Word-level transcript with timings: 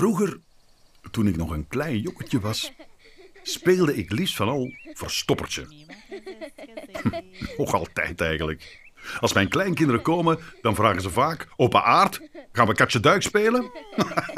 Vroeger, 0.00 0.40
toen 1.10 1.26
ik 1.26 1.36
nog 1.36 1.50
een 1.50 1.68
klein 1.68 1.98
jongetje 1.98 2.40
was, 2.40 2.72
speelde 3.42 3.96
ik 3.96 4.10
liefst 4.10 4.36
van 4.36 4.48
al 4.48 4.72
verstoppertje. 4.94 5.66
Nog 7.58 7.74
altijd 7.74 8.20
eigenlijk. 8.20 8.80
Als 9.20 9.32
mijn 9.32 9.48
kleinkinderen 9.48 10.02
komen, 10.02 10.38
dan 10.62 10.74
vragen 10.74 11.02
ze 11.02 11.10
vaak: 11.10 11.48
Opa 11.56 11.82
Aard, 11.82 12.20
gaan 12.52 12.66
we 12.66 12.74
katje 12.74 13.00
duik 13.00 13.22
spelen? 13.22 13.70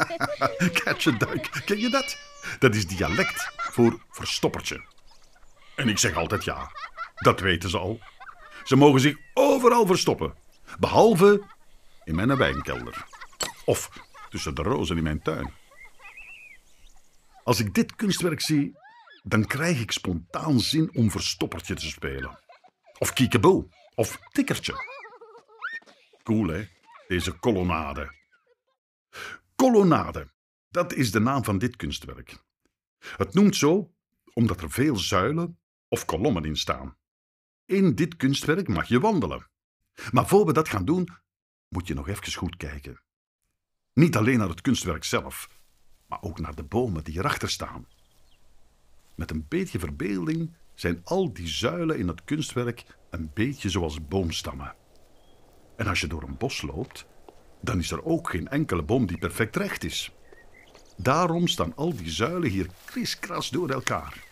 katje 0.83 1.17
duik, 1.17 1.61
ken 1.65 1.79
je 1.79 1.89
dat? 1.89 2.17
Dat 2.59 2.75
is 2.75 2.87
dialect 2.87 3.51
voor 3.55 3.99
verstoppertje. 4.09 4.83
En 5.75 5.87
ik 5.87 5.97
zeg 5.97 6.15
altijd 6.15 6.43
ja. 6.43 6.71
Dat 7.15 7.39
weten 7.39 7.69
ze 7.69 7.77
al. 7.77 7.99
Ze 8.63 8.75
mogen 8.75 8.99
zich 8.99 9.17
overal 9.33 9.85
verstoppen. 9.85 10.33
Behalve 10.79 11.43
in 12.03 12.15
mijn 12.15 12.37
wijnkelder. 12.37 13.05
Of 13.65 13.89
tussen 14.33 14.55
de 14.55 14.61
rozen 14.61 14.97
in 14.97 15.03
mijn 15.03 15.21
tuin. 15.21 15.53
Als 17.43 17.59
ik 17.59 17.73
dit 17.73 17.95
kunstwerk 17.95 18.41
zie, 18.41 18.77
dan 19.23 19.45
krijg 19.45 19.81
ik 19.81 19.91
spontaan 19.91 20.59
zin 20.59 20.95
om 20.95 21.11
verstoppertje 21.11 21.75
te 21.75 21.87
spelen. 21.87 22.39
Of 22.97 23.13
kiekeboe. 23.13 23.67
Of 23.95 24.19
tikkertje. 24.31 24.73
Cool, 26.23 26.47
hè? 26.47 26.67
Deze 27.07 27.31
kolonnade. 27.31 28.13
Kolonnade. 29.55 30.31
Dat 30.69 30.93
is 30.93 31.11
de 31.11 31.19
naam 31.19 31.43
van 31.43 31.57
dit 31.57 31.75
kunstwerk. 31.75 32.43
Het 32.99 33.33
noemt 33.33 33.55
zo 33.55 33.93
omdat 34.33 34.61
er 34.61 34.71
veel 34.71 34.95
zuilen 34.95 35.59
of 35.87 36.05
kolommen 36.05 36.45
in 36.45 36.57
staan. 36.57 36.97
In 37.65 37.95
dit 37.95 38.15
kunstwerk 38.15 38.67
mag 38.67 38.87
je 38.87 38.99
wandelen. 38.99 39.49
Maar 40.11 40.27
voor 40.27 40.45
we 40.45 40.53
dat 40.53 40.69
gaan 40.69 40.85
doen, 40.85 41.07
moet 41.67 41.87
je 41.87 41.93
nog 41.93 42.07
even 42.07 42.33
goed 42.33 42.57
kijken. 42.57 43.03
Niet 43.93 44.17
alleen 44.17 44.37
naar 44.37 44.49
het 44.49 44.61
kunstwerk 44.61 45.03
zelf, 45.03 45.49
maar 46.07 46.21
ook 46.21 46.39
naar 46.39 46.55
de 46.55 46.63
bomen 46.63 47.03
die 47.03 47.17
erachter 47.17 47.49
staan. 47.49 47.87
Met 49.15 49.31
een 49.31 49.45
beetje 49.47 49.79
verbeelding 49.79 50.53
zijn 50.73 51.01
al 51.03 51.33
die 51.33 51.47
zuilen 51.47 51.97
in 51.97 52.07
het 52.07 52.23
kunstwerk 52.23 52.83
een 53.09 53.31
beetje 53.33 53.69
zoals 53.69 54.07
boomstammen. 54.07 54.75
En 55.75 55.87
als 55.87 56.01
je 56.01 56.07
door 56.07 56.23
een 56.23 56.37
bos 56.37 56.61
loopt, 56.61 57.05
dan 57.61 57.79
is 57.79 57.91
er 57.91 58.03
ook 58.03 58.29
geen 58.29 58.47
enkele 58.47 58.83
boom 58.83 59.05
die 59.05 59.17
perfect 59.17 59.55
recht 59.55 59.83
is. 59.83 60.11
Daarom 60.97 61.47
staan 61.47 61.75
al 61.75 61.95
die 61.95 62.09
zuilen 62.09 62.49
hier 62.49 62.67
kriskras 62.85 63.49
door 63.49 63.69
elkaar. 63.69 64.23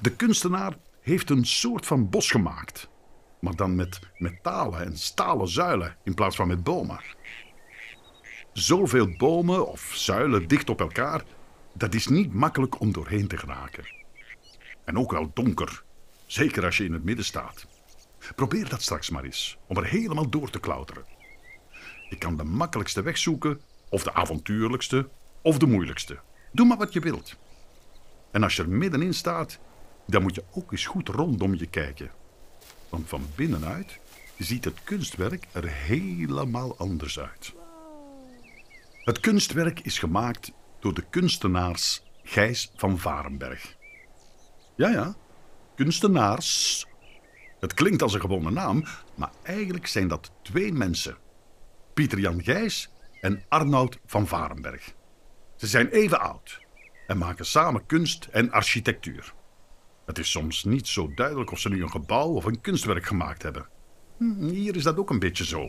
De 0.00 0.16
kunstenaar 0.16 0.76
heeft 1.00 1.30
een 1.30 1.44
soort 1.44 1.86
van 1.86 2.10
bos 2.10 2.30
gemaakt, 2.30 2.88
maar 3.40 3.56
dan 3.56 3.74
met 3.74 4.00
metalen 4.18 4.84
en 4.84 4.98
stalen 4.98 5.48
zuilen 5.48 5.96
in 6.04 6.14
plaats 6.14 6.36
van 6.36 6.48
met 6.48 6.64
bomen. 6.64 7.00
Zoveel 8.58 9.16
bomen 9.16 9.68
of 9.68 9.90
zuilen 9.94 10.48
dicht 10.48 10.70
op 10.70 10.80
elkaar, 10.80 11.24
dat 11.72 11.94
is 11.94 12.06
niet 12.06 12.34
makkelijk 12.34 12.80
om 12.80 12.92
doorheen 12.92 13.28
te 13.28 13.36
geraken. 13.36 13.84
En 14.84 14.98
ook 14.98 15.10
wel 15.10 15.30
donker, 15.34 15.82
zeker 16.26 16.64
als 16.64 16.76
je 16.76 16.84
in 16.84 16.92
het 16.92 17.04
midden 17.04 17.24
staat. 17.24 17.66
Probeer 18.34 18.68
dat 18.68 18.82
straks 18.82 19.10
maar 19.10 19.24
eens, 19.24 19.58
om 19.66 19.76
er 19.76 19.84
helemaal 19.84 20.28
door 20.30 20.50
te 20.50 20.60
klauteren. 20.60 21.04
Je 22.08 22.18
kan 22.18 22.36
de 22.36 22.44
makkelijkste 22.44 23.02
weg 23.02 23.18
zoeken, 23.18 23.60
of 23.88 24.02
de 24.02 24.14
avontuurlijkste, 24.14 25.08
of 25.42 25.58
de 25.58 25.66
moeilijkste. 25.66 26.18
Doe 26.52 26.66
maar 26.66 26.78
wat 26.78 26.92
je 26.92 27.00
wilt. 27.00 27.36
En 28.30 28.42
als 28.42 28.56
je 28.56 28.62
er 28.62 28.68
middenin 28.68 29.14
staat, 29.14 29.58
dan 30.06 30.22
moet 30.22 30.34
je 30.34 30.44
ook 30.50 30.72
eens 30.72 30.86
goed 30.86 31.08
rondom 31.08 31.54
je 31.54 31.66
kijken. 31.66 32.10
Want 32.88 33.08
van 33.08 33.26
binnenuit 33.34 33.98
ziet 34.38 34.64
het 34.64 34.84
kunstwerk 34.84 35.46
er 35.52 35.68
helemaal 35.68 36.76
anders 36.78 37.18
uit. 37.18 37.56
Het 39.08 39.20
kunstwerk 39.20 39.80
is 39.80 39.98
gemaakt 39.98 40.52
door 40.80 40.94
de 40.94 41.04
kunstenaars 41.10 42.02
Gijs 42.22 42.72
van 42.76 42.98
Varenberg. 42.98 43.76
Ja, 44.76 44.88
ja, 44.88 45.16
kunstenaars. 45.76 46.86
Het 47.60 47.74
klinkt 47.74 48.02
als 48.02 48.14
een 48.14 48.20
gewone 48.20 48.50
naam, 48.50 48.84
maar 49.14 49.30
eigenlijk 49.42 49.86
zijn 49.86 50.08
dat 50.08 50.32
twee 50.42 50.72
mensen. 50.72 51.16
Pieter 51.94 52.18
Jan 52.18 52.42
Gijs 52.42 52.90
en 53.20 53.44
Arnoud 53.48 53.98
van 54.06 54.26
Varenberg. 54.26 54.94
Ze 55.56 55.66
zijn 55.66 55.88
even 55.88 56.20
oud 56.20 56.60
en 57.06 57.18
maken 57.18 57.46
samen 57.46 57.86
kunst 57.86 58.28
en 58.30 58.50
architectuur. 58.50 59.34
Het 60.06 60.18
is 60.18 60.30
soms 60.30 60.64
niet 60.64 60.86
zo 60.86 61.14
duidelijk 61.14 61.50
of 61.50 61.58
ze 61.58 61.68
nu 61.68 61.82
een 61.82 61.90
gebouw 61.90 62.28
of 62.28 62.44
een 62.44 62.60
kunstwerk 62.60 63.06
gemaakt 63.06 63.42
hebben. 63.42 63.68
Hm, 64.18 64.48
Hier 64.48 64.76
is 64.76 64.82
dat 64.82 64.98
ook 64.98 65.10
een 65.10 65.18
beetje 65.18 65.44
zo. 65.44 65.68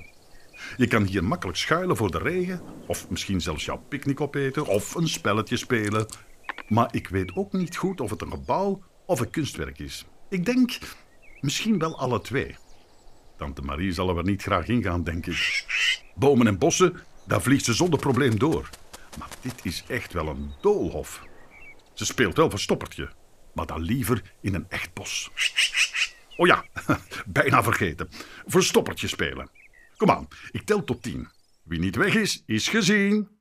Je 0.77 0.87
kan 0.87 1.03
hier 1.03 1.23
makkelijk 1.23 1.57
schuilen 1.57 1.97
voor 1.97 2.11
de 2.11 2.17
regen, 2.17 2.61
of 2.87 3.09
misschien 3.09 3.41
zelfs 3.41 3.65
jouw 3.65 3.83
picknick 3.89 4.21
opeten, 4.21 4.65
of 4.65 4.95
een 4.95 5.07
spelletje 5.07 5.57
spelen. 5.57 6.05
Maar 6.67 6.87
ik 6.91 7.07
weet 7.07 7.35
ook 7.35 7.53
niet 7.53 7.77
goed 7.77 8.01
of 8.01 8.09
het 8.09 8.21
een 8.21 8.31
gebouw 8.31 8.83
of 9.05 9.19
een 9.19 9.29
kunstwerk 9.29 9.79
is. 9.79 10.05
Ik 10.29 10.45
denk 10.45 10.77
misschien 11.39 11.79
wel 11.79 11.99
alle 11.99 12.21
twee. 12.21 12.55
Tante 13.37 13.61
Marie 13.61 13.91
zal 13.91 14.17
er 14.17 14.23
niet 14.23 14.41
graag 14.41 14.67
ingaan, 14.67 15.03
denk 15.03 15.25
ik. 15.25 15.65
Bomen 16.15 16.47
en 16.47 16.57
bossen, 16.57 16.99
daar 17.27 17.41
vliegt 17.41 17.65
ze 17.65 17.73
zonder 17.73 17.99
probleem 17.99 18.39
door. 18.39 18.69
Maar 19.19 19.29
dit 19.41 19.59
is 19.63 19.83
echt 19.87 20.13
wel 20.13 20.27
een 20.27 20.51
doolhof. 20.61 21.23
Ze 21.93 22.05
speelt 22.05 22.37
wel 22.37 22.49
verstoppertje, 22.49 23.09
maar 23.53 23.65
dan 23.65 23.81
liever 23.81 24.21
in 24.41 24.55
een 24.55 24.65
echt 24.69 24.93
bos. 24.93 25.31
Oh 26.37 26.47
ja, 26.47 26.65
bijna 27.25 27.63
vergeten. 27.63 28.09
Verstoppertje 28.45 29.07
spelen. 29.07 29.49
Kom 29.99 30.09
aan, 30.09 30.27
ik 30.51 30.61
tel 30.65 30.83
tot 30.83 31.03
tien. 31.03 31.27
Wie 31.63 31.79
niet 31.79 31.95
weg 31.95 32.15
is, 32.15 32.43
is 32.45 32.67
gezien. 32.67 33.38